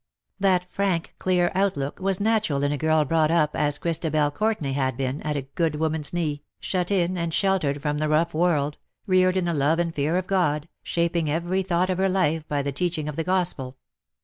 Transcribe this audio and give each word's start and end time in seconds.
That 0.39 0.65
frank 0.73 1.13
clear 1.19 1.51
outlook 1.53 1.99
was 1.99 2.19
natural 2.19 2.63
in 2.63 2.71
a 2.71 2.77
girl 2.79 3.05
brought 3.05 3.29
up 3.29 3.55
as 3.55 3.77
Christabel 3.77 4.31
Courtenay 4.31 4.71
had 4.71 4.97
been 4.97 5.21
at 5.21 5.37
a 5.37 5.43
good 5.43 5.75
woman's 5.75 6.11
knee. 6.11 6.41
16 6.59 6.59
THE 6.59 6.59
DAYS 6.59 6.71
THAT 6.71 6.71
ARE 6.71 6.73
NO 6.73 6.97
MORE. 6.97 7.07
shut 7.11 7.19
in 7.19 7.27
aud 7.29 7.33
sheltered 7.35 7.81
from 7.83 7.97
the 7.99 8.09
rough 8.09 8.33
worlds 8.33 8.77
reared 9.05 9.37
in 9.37 9.45
the 9.45 9.53
love 9.53 9.77
and 9.77 9.93
fear 9.93 10.17
of 10.17 10.25
God, 10.25 10.67
shaping 10.81 11.29
every 11.29 11.61
thought 11.61 11.91
of 11.91 11.99
her 11.99 12.09
life 12.09 12.47
by 12.47 12.63
the 12.63 12.71
teaching 12.71 13.07
of 13.07 13.15
the 13.15 13.23
Gospel. 13.23 13.77